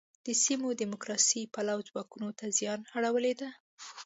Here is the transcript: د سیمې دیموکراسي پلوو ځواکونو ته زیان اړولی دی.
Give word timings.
د 0.25 0.27
سیمې 0.43 0.69
دیموکراسي 0.81 1.41
پلوو 1.53 1.85
ځواکونو 1.89 2.29
ته 2.37 2.45
زیان 2.57 2.79
اړولی 2.97 3.33
دی. 3.39 3.49